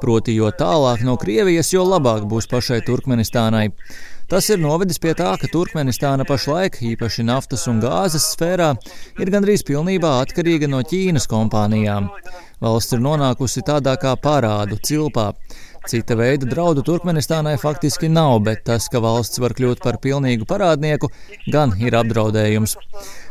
Proti, 0.00 0.32
jo 0.38 0.48
tālāk 0.48 1.04
no 1.04 1.18
Krievijas, 1.20 1.74
jo 1.74 1.84
labāk 1.84 2.24
būs 2.30 2.48
pašai 2.48 2.80
Turkmenistānai. 2.86 3.68
Tas 4.28 4.50
ir 4.52 4.58
novedis 4.60 4.98
pie 5.00 5.14
tā, 5.16 5.30
ka 5.40 5.48
Turkmenistāna 5.48 6.26
pašlaik, 6.28 6.74
īpaši 6.84 7.24
naftas 7.24 7.62
un 7.70 7.78
gāzes 7.80 8.26
sfērā, 8.34 8.74
ir 9.16 9.30
gandrīz 9.32 9.62
pilnībā 9.64 10.10
atkarīga 10.20 10.68
no 10.68 10.82
Ķīnas 10.84 11.24
kompānijām. 11.30 12.10
Valsts 12.60 12.92
ir 12.92 13.00
nonākusi 13.00 13.64
tādā 13.64 13.94
kā 14.02 14.12
parādu 14.20 14.76
cilpā. 14.84 15.30
Cita 15.88 16.18
veida 16.20 16.44
draudu 16.50 16.84
Turkmenistānai 16.84 17.54
faktiski 17.62 18.10
nav, 18.12 18.42
bet 18.44 18.66
tas, 18.68 18.90
ka 18.92 19.00
valsts 19.00 19.40
var 19.40 19.56
kļūt 19.56 19.80
par 19.80 19.96
pilnīgu 20.04 20.44
parādnieku, 20.50 21.08
gan 21.48 21.72
ir 21.80 21.96
apdraudējums. 21.96 22.76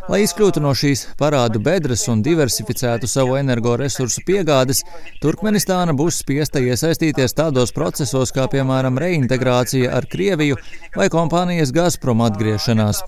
Lai 0.07 0.21
izkļūtu 0.23 0.61
no 0.63 0.69
šīs 0.71 1.01
parādu 1.19 1.59
bedres 1.59 2.05
un 2.07 2.21
diversificētu 2.23 3.09
savu 3.11 3.33
energoresursu 3.35 4.21
piegādes, 4.27 4.79
Turkmenistāna 5.19 5.91
būs 5.99 6.21
spiesta 6.21 6.61
iesaistīties 6.63 7.35
tādos 7.35 7.73
procesos 7.75 8.31
kā, 8.31 8.45
piemēram, 8.53 8.95
reintegrācija 9.03 9.91
ar 9.97 10.07
Krieviju 10.07 10.55
vai 10.95 11.09
kompānijas 11.11 11.73
Gazprom 11.75 12.23
atgriešanās. 12.23 13.03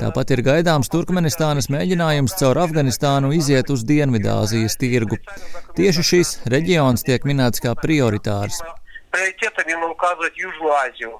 Tāpat 0.00 0.32
ir 0.32 0.44
gaidāms 0.46 0.88
Turkmenistānas 0.88 1.68
mēģinājums 1.74 2.38
caur 2.40 2.64
Afganistānu 2.64 3.34
iziet 3.36 3.68
uz 3.74 3.84
Dienvidāzijas 3.84 4.80
tirgu. 4.80 5.20
Tieši 5.76 6.06
šis 6.14 6.34
reģions 6.48 7.04
tiek 7.04 7.28
minēts 7.28 7.60
kā 7.60 7.76
prioritārs. 7.76 8.62
Prioritātiem 9.12 9.84
ir 9.84 9.92
ukazot 9.92 10.32
Južlāziju. 10.46 11.12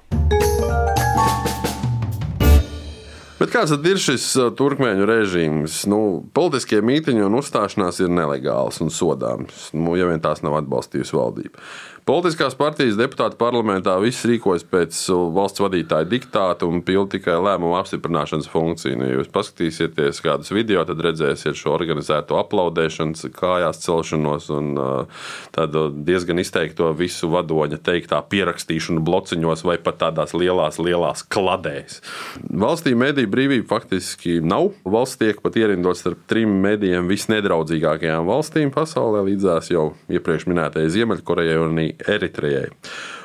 Bet 3.39 3.53
kāds 3.53 3.71
ir 3.87 3.99
šis 4.03 4.25
turkmeņu 4.59 5.05
režīms? 5.07 5.81
Nu, 5.87 5.99
politiskie 6.35 6.81
mītiņi 6.83 7.23
un 7.23 7.37
uzstāšanās 7.39 8.01
ir 8.03 8.11
nelegāls 8.11 8.81
un 8.83 8.91
sodāms, 8.91 9.69
nu, 9.71 9.93
ja 9.95 10.09
vien 10.09 10.19
tās 10.19 10.43
nav 10.43 10.57
atbalstījusi 10.59 11.15
valdība. 11.15 11.63
Politiskās 12.09 12.55
partijas 12.57 12.95
deputāti 12.97 13.37
parlamentā 13.37 13.93
viss 14.01 14.25
rīkojas 14.25 14.63
pēc 14.65 14.97
valsts 15.35 15.61
vadītāja 15.61 16.07
diktāta 16.09 16.65
un 16.65 16.79
pilda 16.81 17.11
tikai 17.13 17.35
lēmumu 17.37 17.75
apstiprināšanas 17.77 18.47
funkciju. 18.49 18.97
Nu, 18.97 19.05
ja 19.05 19.19
jūs 19.19 19.27
paskatīsieties 19.29 20.17
kādus 20.25 20.49
video, 20.49 20.81
tad 20.89 21.03
redzēsiet 21.05 21.59
šo 21.59 21.69
organizēto 21.75 22.39
aplaudēšanas, 22.39 23.27
kājās 23.35 23.83
celšanos 23.83 24.47
un 24.55 24.71
tādu 25.53 25.83
diezgan 26.07 26.41
izteikto 26.41 26.87
visu 26.97 27.29
vadoņa 27.29 27.77
teiktā 27.85 28.23
pierakstīšanu 28.33 29.05
blociņos 29.05 29.61
vai 29.69 29.77
pat 29.77 30.01
tādās 30.07 30.33
lielās, 30.33 30.81
lielās 30.81 31.21
kladēs. 31.29 32.01
Valstī 32.49 32.95
mediju 32.97 33.29
brīvība 33.29 33.69
faktiski 33.75 34.39
nav. 34.41 34.71
Valsts 34.81 35.21
tiek 35.21 35.43
pat 35.45 35.61
ierindot 35.61 36.01
starp 36.01 36.25
trim 36.25 36.57
medijiem 36.65 37.05
visnedraudzīgākajām 37.13 38.25
valstīm 38.33 38.73
pasaulē, 38.73 39.27
līdzās 39.29 39.69
jau 39.75 39.91
iepriekš 40.09 40.49
minētajai 40.49 40.97
Ziemeļkorejai 40.97 41.61
un 41.67 41.85
Eritrejai. 42.07 42.69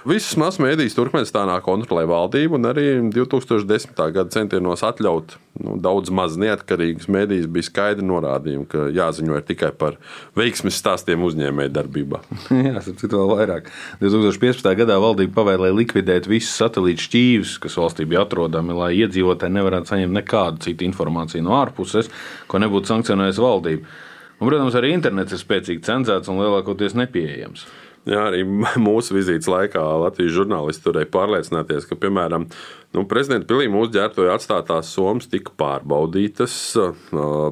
Visas 0.05 0.35
masu 0.37 0.61
mēdīs 0.61 0.93
Turkmenistānā 0.97 1.55
kontrolē 1.65 2.03
valdību, 2.11 2.59
un 2.59 2.69
arī 2.69 2.85
2010. 3.15 3.95
gada 4.13 4.29
centienos 4.35 4.83
atļaut 4.85 5.37
nu, 5.63 5.77
daudz 5.81 6.11
maz 6.13 6.35
neatkarīgas 6.41 7.07
mēdīs 7.09 7.47
bija 7.49 7.69
skaidri 7.71 8.05
norādījumi, 8.05 8.67
ka 8.69 8.89
jāziņo 8.93 9.39
tikai 9.49 9.71
par 9.81 9.97
veiksmes 10.37 10.77
stāstiem 10.77 11.25
uzņēmējdarbībā. 11.25 12.21
Jā, 12.67 12.83
ir 12.85 13.15
vēl 13.15 13.33
vairāk. 13.33 13.71
2015. 14.03 14.69
gadā 14.83 14.99
valdība 15.01 15.39
pavēlēja 15.39 15.79
likvidēt 15.79 16.29
visus 16.29 16.53
satelītu 16.61 17.07
šķīvus, 17.07 17.55
kas 17.65 17.79
valstī 17.81 18.09
bija 18.11 18.27
atrodami, 18.27 18.77
lai 18.77 18.91
iedzīvotāji 18.99 19.57
nevarētu 19.57 19.95
saņemt 19.95 20.19
nekādu 20.19 20.67
citu 20.67 20.85
informāciju 20.89 21.47
no 21.47 21.57
ārpuses, 21.63 22.13
ko 22.51 22.61
nebūtu 22.61 22.93
sankcionējusi 22.93 23.47
valdība. 23.47 23.97
Un, 24.35 24.51
protams, 24.51 24.77
arī 24.77 24.93
internets 24.93 25.33
ir 25.33 25.41
spēcīgi 25.41 25.87
cenzēts 25.87 26.29
un 26.29 26.43
lielākoties 26.43 26.97
nepieejams. 26.99 27.65
Jā, 28.05 28.27
arī 28.29 28.43
mūsu 28.89 29.17
vizītes 29.17 29.49
laikā 29.49 29.83
Latvijas 30.05 30.35
žurnālisti 30.37 30.85
turēja 30.85 31.09
pārliecināties, 31.15 31.87
ka, 31.89 31.97
piemēram, 32.01 32.49
Nu, 32.95 33.03
prezidenta 33.11 33.49
pilī 33.51 33.67
mūsu 33.73 33.91
ģērbtoja 33.97 34.37
atstātās 34.37 34.93
somas 34.95 35.27
tika 35.27 35.51
pārbaudītas, 35.59 36.53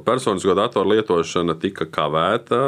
personisko 0.07 0.55
datoru 0.55 0.93
lietošana 0.93 1.57
tika 1.59 1.89
kavēta, 1.91 2.61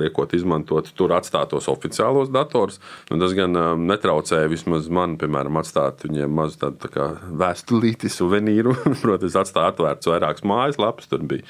liekot 0.00 0.32
izmantot 0.38 0.88
tur 0.96 1.12
atstātos 1.12 1.68
oficiālos 1.68 2.30
dators. 2.32 2.80
Nu, 3.10 3.18
tas 3.20 3.34
gan 3.36 3.52
netraucēja 3.82 4.48
vismaz 4.48 4.88
man, 4.88 5.18
piemēram, 5.20 5.58
atstāt 5.60 6.06
viņiem 6.06 6.32
mazu 6.38 6.62
tādu 6.62 6.80
tā 6.86 6.90
kā 6.94 7.10
vēstulīti, 7.42 8.08
suvenīru. 8.14 8.72
Protams, 9.02 9.36
atstāja 9.42 9.74
atvērts 9.74 10.08
vairākas 10.08 10.48
mājaslapas. 10.48 11.12
Tur 11.12 11.28
bija 11.28 11.44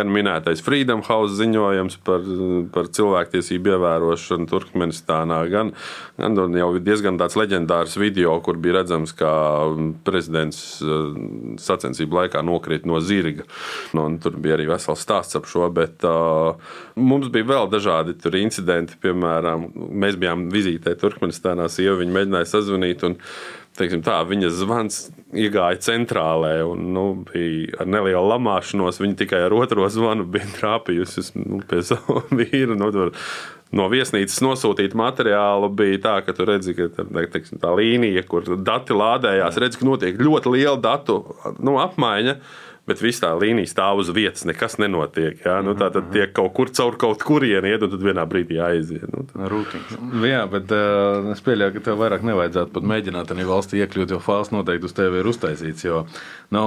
gan 0.00 0.08
minētais 0.16 0.64
Freedom 0.64 1.04
House 1.10 1.36
ziņojums 1.42 2.00
par, 2.08 2.24
par 2.72 2.88
cilvēktiesību 2.88 3.74
ievērošanu 3.76 4.48
Turkmenistānā, 4.48 5.15
gan, 5.50 5.72
gan 6.18 6.56
jau 6.58 6.68
diezgan 6.78 7.18
tāds 7.20 7.36
leģendārs 7.38 7.96
video, 8.00 8.36
kur 8.44 8.58
bija 8.60 8.80
redzams, 8.80 9.14
kā 9.16 9.32
prezidents 10.06 10.62
eh, 10.84 11.18
sacensību 11.62 12.20
laikā 12.20 12.44
nokrita 12.46 12.90
no 12.90 13.00
zirga. 13.00 13.46
Nu, 13.96 14.08
tur 14.22 14.36
bija 14.42 14.58
arī 14.58 14.68
vesels 14.70 15.04
stāsts 15.04 15.38
ap 15.38 15.48
šo, 15.50 15.68
bet 15.74 16.04
uh, 16.06 16.56
mums 16.96 17.30
bija 17.32 17.48
vēl 17.52 17.70
dažādi 17.72 18.16
incidenti. 18.42 18.98
Piemēram, 19.02 19.70
mēs 19.74 20.18
bijām 20.20 20.48
vizītē 20.52 20.96
Turkmenistānā, 21.00 21.68
sieva 21.72 22.00
viņa 22.00 22.18
mēģināja 22.18 22.50
sazvanīt. 22.52 23.06
Teiksim, 23.76 24.00
tā, 24.00 24.22
viņa 24.24 24.48
zvans 24.56 25.02
iegāja 25.36 25.76
centrālē 25.84 26.62
un 26.64 26.86
nu, 26.96 27.04
bija 27.28 27.82
ar 27.82 27.90
nelielu 27.92 28.24
lamāšanos. 28.30 29.02
Viņa 29.02 29.18
tikai 29.20 29.42
ar 29.44 29.54
otro 29.56 29.84
zvanu 29.92 30.24
bija 30.32 30.48
trāpījusi 30.56 31.26
nu, 31.42 31.60
pie 31.68 31.82
sava 31.84 32.22
vīra. 32.38 32.76
Nu, 32.78 32.88
tur, 32.94 33.12
no 33.74 33.88
viesnīcas 33.90 34.38
nosūtīta 34.44 34.98
materiālu 34.98 35.70
bija 35.74 36.02
tā, 36.04 36.14
ka 36.26 36.34
tu 36.36 36.46
redzi, 36.48 36.74
ka 36.76 36.90
teiksim, 37.32 37.58
tā 37.62 37.72
līnija, 37.76 38.22
kur 38.28 38.46
dati 38.62 38.94
lādējās, 38.96 39.58
redz, 39.62 39.78
ka 39.80 39.88
notiek 39.88 40.20
ļoti 40.20 40.52
liela 40.54 40.78
datu 40.80 41.22
nu, 41.58 41.78
apmaiņa 41.82 42.36
bet 42.86 43.02
viss 43.02 43.22
tā 43.22 43.32
līnija 43.34 43.68
stāv 43.70 44.00
uz 44.02 44.10
vietas, 44.14 44.44
nekas 44.46 44.78
nenotiek. 44.78 45.40
Jā, 45.42 45.58
nu, 45.66 45.74
tā 45.78 45.88
tad 45.94 46.12
tiek 46.14 46.30
kaut 46.36 46.52
kur 46.56 46.70
caur 46.70 46.94
kaut 47.00 47.24
kurieni 47.26 47.72
iet, 47.72 47.82
un 47.82 47.90
tad 47.92 48.04
vienā 48.06 48.22
brīdī 48.30 48.60
jāiziet. 48.60 49.08
Nu, 49.10 49.24
Rūtīgi. 49.50 49.98
Jā, 50.26 50.44
bet 50.50 50.70
uh, 50.74 51.32
es 51.34 51.42
pieļauju, 51.44 51.74
ka 51.74 51.84
tev 51.88 51.98
vairāk 52.00 52.22
nevajadzētu 52.26 52.74
pat 52.76 52.86
mēģināt 52.92 53.32
arī 53.34 53.46
valstī 53.48 53.82
iekļūt, 53.82 54.14
jo 54.14 54.20
fāls 54.22 54.52
noteikti 54.54 54.86
uz 54.86 54.94
tevi 54.96 55.18
ir 55.18 55.30
uztaisīts. 55.30 55.86
Jo, 55.86 56.04
nu, 56.54 56.62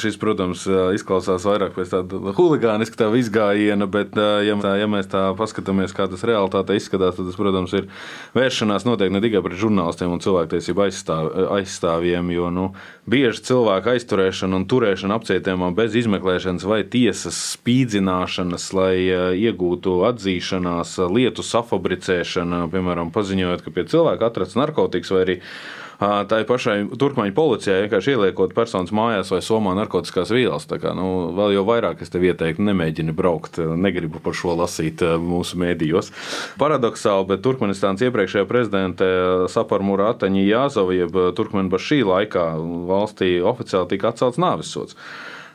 šis, 0.00 0.18
protams, 0.20 0.66
izklausās 0.98 1.46
vairāk 1.48 1.72
pēc 1.78 1.94
tāda 1.96 2.34
huligāniska 2.36 3.00
tā 3.00 3.08
izgājiena, 3.16 3.88
bet, 3.88 4.12
uh, 4.20 4.42
ja, 4.44 4.58
tā, 4.60 4.74
ja 4.80 4.90
mēs 4.90 5.08
tā 5.12 5.24
paskatāmies, 5.38 5.96
kā 5.96 6.10
tas 6.12 6.26
realitāte 6.28 6.76
izskatās, 6.76 7.16
tad 7.16 7.30
tas, 7.30 7.40
protams, 7.40 7.72
ir 7.80 7.88
vēršanās 8.36 8.84
noteikti 8.84 9.16
ne 9.16 9.24
tikai 9.24 9.42
pret 9.46 9.58
žurnālistiem 9.64 10.12
un 10.12 10.22
cilvēktiesību 10.24 10.86
aizstāv, 10.90 11.32
aizstāvjiem, 11.56 12.30
jo 12.36 12.52
nu, 12.52 12.68
bieži 13.08 13.46
cilvēku 13.48 13.94
aizturēšana 13.94 14.60
un 14.60 14.68
turēšana 14.68 15.18
apcietē 15.18 15.53
jautājumā 15.54 15.74
bez 15.74 15.94
izmeklēšanas 15.94 16.64
vai 16.66 16.82
tiesas 16.84 17.36
spīdzināšanas, 17.54 18.72
lai 18.74 18.96
eh, 19.06 19.34
iegūtu 19.46 20.02
atzīšanās, 20.10 20.98
lietu 21.10 21.42
safabricēšana, 21.42 22.68
piemēram, 22.72 23.12
paziņojot, 23.14 23.62
ka 23.62 23.70
pie 23.70 23.86
cilvēka 23.86 24.26
atrasts 24.26 24.58
narkotikas 24.58 25.10
vai 25.14 25.22
arī 25.24 25.40
tā 26.04 26.40
pašai 26.44 26.96
turkmeņu 26.98 27.32
policijai 27.36 27.84
vienkārši 27.84 28.14
ieliekot 28.14 28.54
personas 28.54 28.90
mājās 28.90 29.30
vai 29.30 29.38
somā 29.44 29.76
narkotikas 29.78 30.32
vielas. 30.34 30.66
Tā 30.66 30.80
kā, 30.82 30.90
nu, 30.96 31.30
vēl 31.36 31.54
jau 31.54 31.62
vairāk 31.68 32.02
es 32.02 32.10
tev 32.10 32.24
ieteiktu, 32.26 32.64
nemēģini 32.66 33.14
braukt, 33.14 33.58
negribu 33.58 34.18
par 34.20 34.34
šo 34.34 34.56
lasīt 34.58 35.04
mūsu 35.22 35.58
mēdījos. 35.62 36.10
Paradoxāli, 36.60 37.28
bet 37.30 37.44
Turkmenistāns 37.46 38.02
iepriekšējā 38.04 38.48
prezidente 38.50 39.10
Saparmūra 39.54 40.10
Ataņa 40.14 40.42
Jāzova, 40.42 40.96
jeb 40.98 41.14
Turkmenbašī 41.38 42.02
laikā 42.02 42.48
valstī 42.90 43.36
oficiāli 43.44 43.94
tika 43.94 44.10
atcelts 44.10 44.42
nāvisots. 44.42 44.98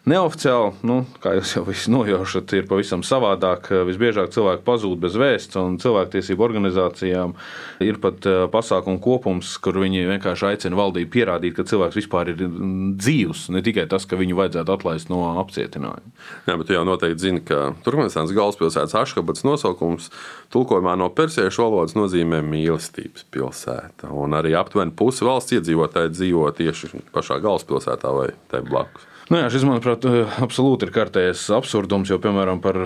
Neoficiāli, 0.07 0.77
nu, 0.87 1.01
kā 1.19 1.33
jūs 1.35 1.51
jau 1.57 1.65
visi 1.67 1.91
nojaušat, 1.91 2.53
ir 2.55 2.67
pavisam 2.69 3.01
savādāk. 3.03 3.67
Visbiežāk 3.89 4.31
cilvēki 4.31 4.63
pazūd 4.63 5.01
bez 5.03 5.17
vēsts, 5.19 5.57
un 5.59 5.75
cilvēktiesību 5.81 6.45
organizācijām 6.45 7.33
ir 7.83 7.99
pat 7.99 8.23
eh, 8.29 8.45
pasākumu 8.51 9.01
kopums, 9.03 9.51
kur 9.59 9.81
viņi 9.83 10.05
vienkārši 10.07 10.47
aicina 10.53 10.79
valdību 10.79 11.11
pierādīt, 11.17 11.57
ka 11.57 11.67
cilvēks 11.67 11.99
vispār 11.99 12.31
ir 12.31 12.45
mm, 12.45 12.93
dzīvs, 13.01 13.49
ne 13.55 13.63
tikai 13.65 13.89
tas, 13.91 14.07
ka 14.07 14.19
viņu 14.19 14.39
vajadzētu 14.39 14.75
atlaist 14.77 15.11
no 15.11 15.25
apcietinājuma. 15.43 16.15
Jā, 16.47 16.55
bet 16.55 16.71
jūs 16.71 16.79
jau 16.79 16.85
noteikti 16.87 17.25
zināt, 17.25 17.45
ka 17.51 17.59
Turkmenistānas 17.83 18.33
galvaspilsētas 18.39 18.95
Aškabats 19.03 19.43
nosaukums 19.47 20.09
tulkojumā 20.55 20.95
no 20.99 21.11
persiešu 21.11 21.67
valodas 21.67 21.97
nozīmē 21.99 22.39
mīlestības 22.47 23.27
pilsēta, 23.35 24.13
un 24.15 24.39
arī 24.39 24.55
aptuveni 24.55 24.95
pusi 24.95 25.27
valsts 25.27 25.59
iedzīvotāji 25.59 26.15
dzīvo 26.15 26.49
tieši 26.55 27.05
pašā 27.13 27.41
galvaspilsētā 27.43 28.15
vai 28.15 28.31
tai 28.47 28.63
blakus. 28.65 29.09
Nu 29.29 29.37
jā, 29.37 29.49
šis, 29.53 29.61
manuprāt, 29.61 30.07
absolūti 30.41 30.87
ir 30.87 30.91
kārtējs 30.95 31.43
absurdums, 31.53 32.09
jo, 32.09 32.17
piemēram, 32.17 32.63
par 32.63 32.79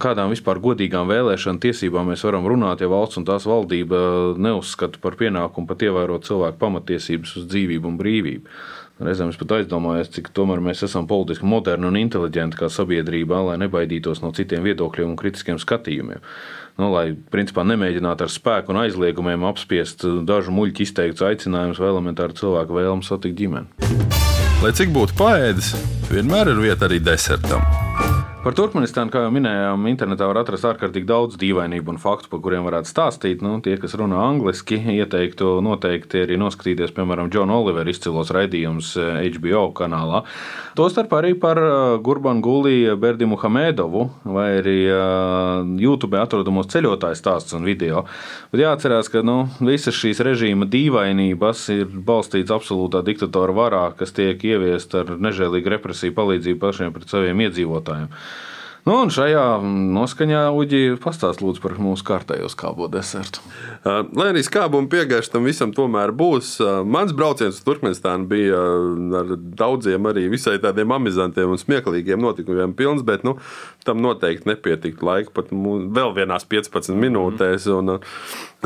kādām 0.00 0.30
vispār 0.32 0.56
godīgām 0.64 1.10
vēlēšanu 1.10 1.60
tiesībām 1.60 2.08
mēs 2.08 2.24
varam 2.24 2.48
runāt, 2.48 2.80
ja 2.80 2.88
valsts 2.88 3.20
un 3.20 3.26
tās 3.28 3.44
valdība 3.44 3.98
neuzskata 4.40 5.02
par 5.02 5.18
pienākumu 5.20 5.68
pat 5.68 5.84
ievērot 5.84 6.24
cilvēku 6.24 6.56
pamatiesības 6.62 7.34
uz 7.42 7.44
dzīvību 7.52 7.90
un 7.92 7.98
brīvību. 8.00 8.56
Reizēm 9.04 9.28
es 9.28 9.36
pat 9.36 9.52
aizdomājos, 9.58 10.08
cik 10.14 10.30
tomēr 10.32 10.62
mēs 10.64 10.80
esam 10.86 11.04
politiski 11.10 11.44
moderni 11.44 11.90
un 11.90 11.98
inteliģenti 12.00 12.56
kā 12.56 12.70
sabiedrība, 12.72 13.42
lai 13.50 13.58
nebaidītos 13.60 14.24
no 14.24 14.32
citiem 14.32 14.64
viedokļiem 14.64 15.12
un 15.12 15.18
kritiskiem 15.20 15.60
skatījumiem. 15.60 16.24
Nu, 16.80 16.88
lai 16.94 17.10
principā 17.12 17.66
nemēģinātu 17.68 18.24
ar 18.24 18.32
spēku 18.32 18.72
un 18.72 18.80
aizliegumiem 18.86 19.44
apspiest 19.52 20.08
dažu 20.24 20.56
muļķu 20.56 20.88
izteikts 20.88 21.28
aicinājumus 21.28 21.84
vai 21.84 21.92
elementāru 21.92 22.40
cilvēku 22.40 22.80
vēlmu 22.80 23.04
satikt 23.04 23.36
ģimeni. 23.36 24.35
Lai 24.64 24.70
cik 24.72 24.88
būtu 24.94 25.18
paēdis, 25.18 25.74
vienmēr 26.08 26.54
ir 26.54 26.62
vieta 26.62 26.88
arī 26.88 27.02
desertam. 27.04 27.85
Par 28.46 28.54
Turkmenistānu, 28.54 29.10
kā 29.10 29.24
jau 29.24 29.30
minējām, 29.34 29.88
internetā 29.90 30.28
var 30.30 30.38
atrast 30.38 30.62
ārkārtīgi 30.68 31.08
daudz 31.08 31.34
dīvainību 31.40 31.90
un 31.90 31.96
faktu, 31.98 32.28
par 32.30 32.38
kuriem 32.44 32.62
varētu 32.68 32.86
stāstīt. 32.86 33.40
Nu, 33.42 33.56
tie, 33.58 33.72
kas 33.82 33.96
runā 33.98 34.20
angliski, 34.22 34.76
ieteiktu 34.78 35.56
noteikti 35.66 36.20
arī 36.22 36.36
noskatīties, 36.38 36.92
piemēram, 36.94 37.26
Džona 37.26 37.56
Olivera 37.58 37.90
izcilos 37.90 38.30
raidījumus 38.30 38.92
HBO 39.00 39.64
eh, 39.64 39.72
kanālā. 39.80 40.20
Tostarp 40.78 41.16
arī 41.18 41.32
par 41.42 41.58
eh, 41.58 41.96
Gurbanu 42.06 42.44
Guliju 42.46 42.94
Berdi 43.02 43.26
Muhamedovu 43.26 44.04
vai 44.30 44.46
arī 44.60 44.76
eh, 44.94 45.74
YouTube 45.82 46.22
atrodamos 46.22 46.70
ceļotāju 46.70 47.18
stāstus 47.18 47.58
un 47.58 47.66
video. 47.66 48.04
Bet 48.54 48.62
jāatcerās, 48.62 49.10
ka 49.10 49.24
nu, 49.26 49.40
visas 49.58 49.98
šīs 49.98 50.22
režīma 50.22 50.70
dīvainības 50.70 51.66
ir 51.80 51.90
balstītas 51.98 52.54
absolūtā 52.60 53.02
diktatora 53.10 53.58
varā, 53.58 53.84
kas 53.98 54.14
tiek 54.14 54.46
ieviesta 54.54 55.02
ar 55.02 55.16
nežēlīgu 55.18 55.76
represiju 55.80 56.14
palīdzību 56.22 56.62
pašiem 56.62 56.94
pret 56.94 57.10
saviem 57.10 57.46
iedzīvotājiem. 57.48 58.14
Nu, 58.86 59.00
un 59.02 59.10
šajā 59.10 59.58
noskaņā 59.66 60.44
Uģi 60.54 60.80
pastāst 61.02 61.40
lūdzu 61.42 61.58
par 61.64 61.72
mūsu 61.82 62.04
kārtējo 62.06 62.46
skābo 62.52 62.86
desertu. 62.86 63.42
Lai 63.82 64.28
arī 64.30 64.44
skābuma 64.46 64.86
piegājuši 64.92 65.32
tam 65.32 65.48
visam 65.48 65.72
tomēr 65.74 66.12
būs, 66.14 66.52
mans 66.86 67.10
brauciens 67.16 67.58
uz 67.58 67.64
Turkmenistānu 67.66 68.28
bija 68.30 68.60
ar 69.18 69.32
daudziem 69.58 70.06
arī 70.06 70.28
visai 70.30 70.54
tādiem 70.62 70.94
amizantiem 70.94 71.50
un 71.50 71.58
smieklīgiem 71.58 72.22
notikumiem 72.22 72.76
pilns, 72.78 73.02
bet 73.06 73.26
nu, 73.26 73.34
tam 73.82 73.98
noteikti 74.04 74.52
nepietiktu 74.52 75.10
laika 75.10 75.34
pat 75.34 75.50
vēl 75.50 76.14
vienās 76.20 76.46
15 76.46 76.94
minūtēs. 76.94 77.66
Un, 77.74 77.96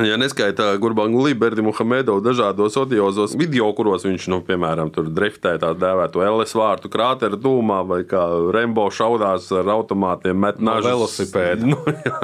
Ja 0.06 0.16
neskaitā 0.20 0.70
Gurbānu 0.80 1.20
Liberti 1.24 1.62
Muhamedovu 1.66 2.22
dažādos 2.24 2.76
odiozos 2.80 3.34
video, 3.36 3.66
kuros 3.76 4.04
viņš, 4.06 4.28
nu, 4.32 4.38
piemēram, 4.46 4.88
tur 4.94 5.10
driftē 5.12 5.56
tā 5.60 5.72
dēvēto 5.76 6.22
LS 6.24 6.54
vārtu 6.56 6.90
krāteru 6.92 7.36
dūmā, 7.40 7.80
vai 7.88 8.00
kā 8.08 8.22
Rembo 8.54 8.86
šaudās 8.94 9.50
ar 9.60 9.68
automātiem, 9.74 10.38
met 10.40 10.60
No 10.60 10.78
nažus. 10.78 10.90
velosipēda. 10.90 11.68
Nu, 11.70 11.78
jā. 11.84 12.16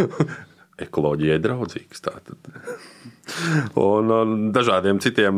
Ekoloģijai 0.86 1.40
draudzīgs. 1.44 2.00
Tātad. 2.06 2.38
Un, 3.78 4.10
un 4.10 4.32
dažādiem 4.54 4.98
citiem 5.02 5.36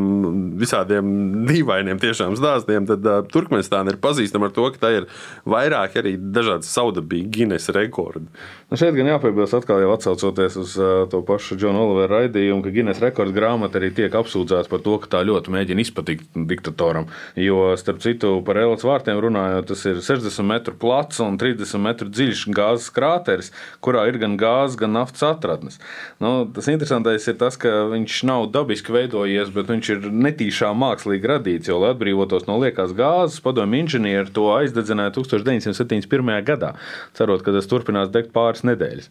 visādiem 0.60 1.06
dīvainiem 1.48 2.00
tiešām 2.00 2.36
stāstiem. 2.38 2.86
Tad 2.88 3.06
uh, 3.06 3.20
Turkmenistāna 3.28 3.92
ir 3.92 4.00
pazīstama 4.02 4.48
ar 4.48 4.54
to, 4.56 4.66
ka 4.72 4.82
tā 4.86 4.92
ir 4.96 5.08
vairāk 5.48 5.98
arī 6.00 6.14
dažādas 6.16 6.72
saudabīgi 6.72 7.30
Guinness 7.36 7.72
rekordi. 7.74 8.28
Nu 8.72 8.78
šeit 8.80 8.96
gan 8.96 9.10
jāpiebilst, 9.10 9.56
atkal 9.58 9.82
jau 9.82 9.92
atcaucoties 9.94 10.56
uz 10.62 10.74
uh, 10.80 11.04
to 11.12 11.20
pašu 11.28 11.58
Džona 11.60 11.82
Olivera 11.84 12.22
raidījumu, 12.22 12.62
ka 12.64 12.72
Guinness 12.74 13.02
rekords 13.04 13.34
grāmata 13.36 13.80
arī 13.80 13.92
tiek 13.94 14.14
apsūdzēta 14.16 14.72
par 14.72 14.84
to, 14.86 14.96
ka 15.02 15.12
tā 15.16 15.22
ļoti 15.28 15.52
mēģina 15.52 15.84
izpatikt 15.84 16.40
diktatoram. 16.48 17.10
Jo, 17.36 17.74
starp 17.80 18.00
citu, 18.04 18.34
par 18.46 18.60
Elas 18.62 18.86
vārtiem 18.86 19.20
runājot, 19.22 19.68
tas 19.72 19.84
ir 19.90 20.00
60 20.04 20.48
metru 20.48 20.76
plats 20.80 21.20
un 21.24 21.36
30 21.40 21.84
metru 21.84 22.08
dziļš 22.08 22.46
gāzes 22.56 22.88
krāteris, 22.94 23.52
kurā 23.84 24.06
ir 24.08 24.18
gan 24.22 24.38
gāzes, 24.40 24.78
gan 24.80 24.96
naftas 24.96 25.26
atradnes. 25.28 25.78
Nu, 26.22 26.32
tas 26.56 26.70
interesantais 26.72 27.28
ir 27.28 27.36
tas, 27.40 27.51
ka 27.60 27.86
viņš 27.92 28.18
nav 28.28 28.46
dabiski 28.54 28.94
veidojies, 28.94 29.50
bet 29.54 29.70
viņš 29.72 29.90
ir 29.94 30.08
netīšām 30.26 30.78
mākslīgi 30.82 31.30
radīts. 31.30 31.70
Jo, 31.70 31.78
lai 31.82 31.92
atbrīvotos 31.94 32.46
no 32.48 32.58
liekās 32.62 32.94
gāzes, 32.96 33.40
padomju 33.44 33.82
inženieri 33.82 34.32
to 34.34 34.48
aizdedzināja 34.54 35.14
1971. 35.16 36.32
gadā, 36.46 36.74
cerot, 37.18 37.44
ka 37.44 37.54
tas 37.54 37.68
turpinās 37.70 38.12
degt 38.14 38.32
pāris 38.34 38.64
nedēļas. 38.68 39.10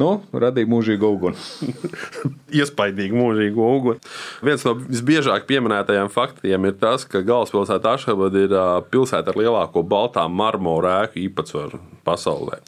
Nu, 0.00 0.10
radīja 0.32 0.70
mūžīgu 0.72 1.10
uguni. 1.16 1.38
Iespaidīgi 2.62 3.16
mūžīgu 3.16 3.66
uguni. 3.76 4.12
Viens 4.44 4.64
no 4.68 4.76
visbiežāk 4.80 5.48
pieminētajiem 5.50 6.12
faktiem 6.12 6.70
ir 6.70 6.78
tas, 6.80 7.04
ka 7.08 7.24
galvaspilsēta 7.26 7.96
Ašhabad 7.96 8.36
ir 8.40 8.54
pilsēta 8.92 9.34
ar 9.34 9.40
lielāko 9.40 9.84
baltā 9.84 10.24
marmora 10.32 11.02
ēku 11.04 11.20
īpatsvaru 11.26 11.82
pasaulē. 12.06 12.60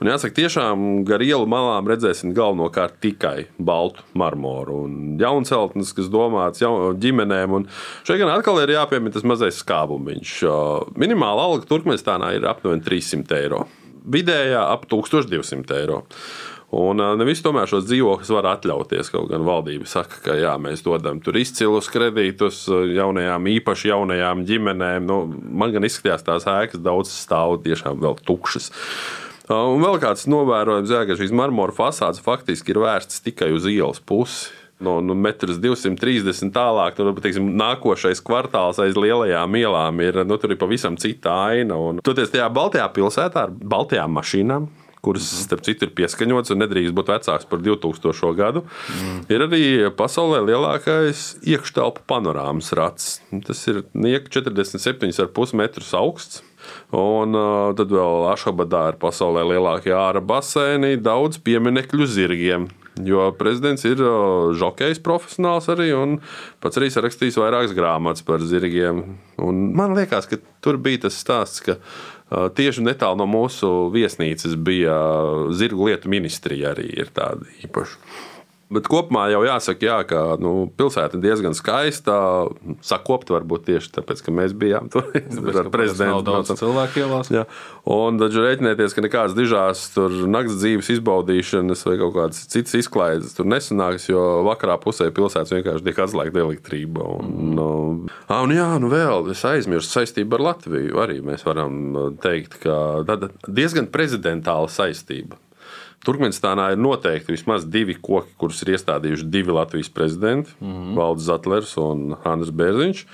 Un 0.00 0.10
jāsaka, 0.10 0.34
tiešām 0.40 1.04
gar 1.08 1.22
ielu 1.24 1.46
malām 1.50 1.88
redzēsim 1.90 2.34
galvenokārt 2.36 2.98
tikai 3.02 3.48
baltu 3.58 4.04
marmoru 4.18 4.69
un 4.74 5.16
jaunceltnes, 5.20 5.92
kas 5.96 6.10
domāts 6.12 6.62
jau 6.62 6.92
ģimenēm. 7.00 7.56
Un 7.58 7.66
šeit 8.06 8.20
gan 8.22 8.32
atkal 8.34 8.62
ir 8.62 8.76
jāpiemina 8.76 9.14
tas 9.14 9.26
mazais 9.26 9.60
skābumiņš. 9.64 10.36
Minimāla 11.00 11.48
alga 11.48 11.68
Turkmenistānā 11.70 12.34
ir 12.38 12.48
aptuveni 12.50 12.84
300 12.86 13.42
eiro. 13.42 13.66
Vidējā 14.10 14.62
ap 14.72 14.86
1200 14.90 15.76
eiro. 15.82 16.04
Un 16.70 17.02
nevis 17.18 17.40
tomēr 17.42 17.66
šos 17.66 17.88
dzīvokļus 17.88 18.28
var 18.36 18.46
atļauties. 18.52 19.08
Kaut 19.10 19.26
gan 19.32 19.42
valdība 19.46 19.88
saka, 19.90 20.20
ka 20.22 20.36
jā, 20.38 20.52
mēs 20.62 20.84
dodam 20.86 21.18
tur 21.22 21.34
izcilus 21.40 21.90
kredītus 21.90 22.62
jaunajām, 22.70 23.48
īpaši 23.58 23.90
jaunajām 23.90 24.44
ģimenēm. 24.46 25.08
Nu, 25.08 25.24
man 25.26 25.74
gan 25.74 25.86
izskatījās, 25.88 26.22
tās 26.26 26.46
ēkas 26.46 26.82
daudz 26.84 27.10
stāv 27.10 27.58
tiešām 27.66 27.98
vēl 28.04 28.22
tukšas. 28.22 28.70
Un 29.50 29.82
vēl 29.82 29.98
kāds 29.98 30.28
novērojums, 30.30 30.92
jā, 30.94 31.02
ka 31.08 31.18
šīs 31.18 31.34
marmora 31.34 31.74
fasādes 31.74 32.22
faktiski 32.22 32.70
ir 32.70 32.84
vērstas 32.84 33.24
tikai 33.24 33.50
uz 33.56 33.66
ielas 33.66 33.98
pusi. 33.98 34.52
No 34.80 34.96
nu, 35.04 35.14
1,230 35.14 36.46
m 36.46 36.52
tālāk, 36.54 36.96
tur 36.96 37.12
teiksim, 37.20 37.50
nākošais 37.60 38.22
kvartāls 38.24 38.80
aiz 38.80 38.96
lielajām 38.96 39.56
ielām 39.60 40.00
ir, 40.00 40.22
nu, 40.24 40.38
tur 40.40 40.54
ir 40.54 40.60
pavisam 40.60 40.96
cita 41.00 41.34
aina. 41.50 41.76
Un, 41.76 42.00
toties 42.04 42.32
tajā 42.32 42.48
Baltijā 42.54 42.86
pilsētā 42.96 43.44
ar 43.44 43.52
baltajām 43.52 44.16
mašīnām, 44.16 44.70
kuras, 45.04 45.28
starp 45.44 45.64
citu, 45.64 45.84
ir 45.84 45.94
pieskaņotas 45.96 46.54
un 46.54 46.62
nedrīkst 46.64 46.96
būt 46.96 47.12
vecākas 47.12 47.48
par 47.48 47.60
2000. 47.64 48.32
gadu, 48.40 48.64
mm. 48.64 49.20
ir 49.32 49.44
arī 49.46 49.62
pasaulē 49.96 50.42
lielākais 50.48 51.26
iekštelpu 51.44 52.04
panorāmas 52.08 52.72
rats. 52.76 53.18
Tas 53.46 53.64
ir 53.68 53.84
nieka 53.92 54.32
47,5 54.40 55.56
metrus 55.60 55.92
augsts. 55.96 56.44
Un 56.92 57.32
tad 57.76 57.88
vēl 57.88 58.26
Ašabadā 58.34 58.90
ir 58.90 58.98
pasaulē 59.00 59.46
lielākie 59.54 59.94
ārā 59.96 60.20
baseini, 60.20 60.98
daudz 61.00 61.40
pieminekļu 61.40 62.08
zirgiem. 62.08 62.68
Jo 62.98 63.30
prezidents 63.38 63.84
ir 63.86 64.00
žokejs 64.58 64.98
profesionāls 65.04 65.68
arī 65.72 65.92
un 65.96 66.16
pats 66.60 66.80
arī 66.80 66.90
sarakstījis 66.92 67.38
vairākas 67.40 67.74
grāmatas 67.76 68.24
par 68.26 68.42
zirgiem. 68.44 69.04
Un 69.40 69.60
man 69.78 69.94
liekas, 69.96 70.26
ka 70.28 70.40
tur 70.64 70.80
bija 70.82 71.06
tas 71.06 71.20
stāsts, 71.22 71.62
ka 71.64 71.78
tieši 72.30 72.84
netālu 72.86 73.22
no 73.22 73.28
mūsu 73.30 73.70
viesnīcas 73.94 74.58
bija 74.58 74.98
zirgu 75.56 75.88
lietu 75.90 76.10
ministrija 76.12 76.74
arī 76.74 76.90
ir 77.02 77.14
tāda 77.14 77.46
īpaša. 77.64 77.96
Bet 78.70 78.86
kopumā 78.86 79.24
jau 79.32 79.40
jāsaka, 79.42 79.82
jā, 79.82 79.96
ka 80.06 80.18
nu, 80.38 80.68
pilsēta 80.78 81.18
ir 81.18 81.24
diezgan 81.24 81.56
skaista. 81.58 82.14
Sakopta 82.86 83.34
varbūt 83.34 83.64
tieši 83.66 83.90
tāpēc, 83.96 84.22
ka 84.22 84.34
mēs 84.34 84.54
bijām 84.54 84.86
tur 84.92 85.08
ar 85.10 85.70
prezidentu. 85.74 86.20
Nav 86.20 86.22
daudz 86.28 86.54
cilvēku 86.60 87.02
ielās. 87.02 87.32
Jā. 87.34 87.48
Un 87.90 88.20
tad 88.20 88.36
rēķinieties, 88.38 88.94
ka 88.94 89.02
nekādas 89.02 89.34
dižās 89.34 89.82
tur 89.96 90.14
naktas 90.30 90.60
dzīves 90.62 90.92
izbaudīšanas 90.94 91.82
vai 91.88 91.96
kaut 92.04 92.14
kādas 92.14 92.46
citas 92.52 92.78
izklaides 92.78 93.34
tur 93.34 93.50
nesanāks, 93.50 94.06
jo 94.12 94.22
vakarā 94.46 94.78
pusē 94.82 95.10
pilsētas 95.18 95.56
vienkārši 95.56 95.86
tiek 95.90 96.00
atslēgta 96.06 96.44
elektrība. 96.44 97.10
Un, 97.18 97.34
mm. 97.34 97.52
nu, 97.58 97.68
ah, 98.28 98.44
un 98.44 98.54
jā, 98.54 98.70
nu 98.78 98.94
vēl 98.94 99.32
es 99.34 99.42
aizmirsu 99.50 99.90
saistību 99.98 100.38
ar 100.38 100.46
Latviju. 100.52 100.94
Arī 101.02 101.18
mēs 101.26 101.42
varam 101.48 102.14
teikt, 102.22 102.60
ka 102.62 103.02
tāda 103.10 103.34
diezgan 103.50 103.90
prezidentāla 103.90 104.70
saistība. 104.70 105.42
Turkmenistānā 106.06 106.70
ir 106.72 106.80
noteikti 106.80 107.34
vismaz 107.34 107.66
divi 107.68 107.94
koki, 108.00 108.32
kurus 108.40 108.62
ir 108.64 108.74
iestādījuši 108.76 109.26
divi 109.28 109.52
Latvijas 109.52 109.90
prezidenti, 109.92 110.54
mm 110.60 110.72
-hmm. 110.72 110.94
Valdis 110.96 111.26
Zetlers 111.28 111.76
un 111.76 112.16
Andris 112.24 112.50
Bērziņš. 112.50 113.06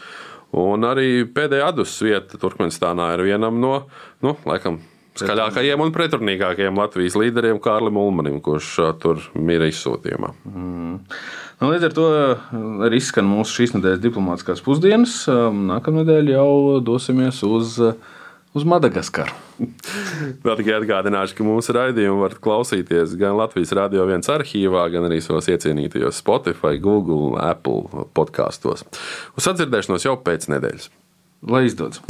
Un 0.57 0.87
arī 0.87 1.25
pēdējā 1.27 1.69
adus 1.69 2.03
vieta 2.03 2.39
Turkmenistānā 2.39 3.15
ir 3.15 3.23
vienam 3.27 3.61
no, 3.61 3.87
nu, 4.23 4.37
laikam, 4.47 4.79
skaļākajiem 5.17 5.81
un 5.81 5.93
pretrunīgākajiem 5.95 6.79
Latvijas 6.79 7.17
līderiem, 7.19 7.59
Kārlim 7.63 7.97
Ulmanim, 7.97 8.41
kurš 8.45 8.79
ā, 8.85 8.93
tur 9.01 9.21
mira 9.35 9.69
izsūtījumā. 9.71 10.33
Mm. 10.45 10.99
Nu, 11.61 11.71
līdz 11.73 11.89
ar 11.89 11.95
to 11.97 12.07
arī 12.85 13.01
izskan 13.01 13.29
mūsu 13.29 13.63
šīs 13.63 13.73
nedēļas 13.77 14.03
diplomātiskās 14.03 14.61
pusdienas. 14.65 15.23
Nākamnedēļ 15.71 16.35
jau 16.35 16.51
dosimies 16.85 17.41
uz, 17.49 17.79
uz 18.57 18.65
Madagaskaru. 18.69 19.35
Vēl 20.45 20.59
tikai 20.61 20.79
atgādināšu, 20.79 21.37
ka 21.37 21.47
mūsu 21.47 21.75
raidījumu 21.77 22.25
var 22.25 22.37
klausīties 22.43 23.17
gan 23.21 23.37
Latvijas 23.41 23.75
Rādio 23.77 24.07
1 24.09 24.31
arhīvā, 24.37 24.87
gan 24.93 25.09
arī 25.09 25.21
savos 25.25 25.51
iecienītajos 25.53 26.23
Spotify, 26.23 26.81
Google, 26.81 27.37
Apple 27.43 28.07
podkastos. 28.17 28.87
Uz 29.37 29.49
sadzirdēšanos 29.49 30.09
jau 30.09 30.17
pēc 30.21 30.49
nedēļas. 30.53 30.89
Lai 31.53 31.67
izdodas! 31.69 32.01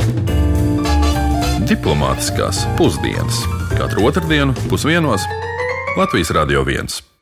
Diplomātiskās 1.67 2.63
pusdienas 2.79 3.43
katru 3.75 4.07
otrdienu 4.07 4.55
pusdienos 4.71 5.27
Latvijas 5.99 6.31
Rādio 6.37 6.63
1. 6.63 7.16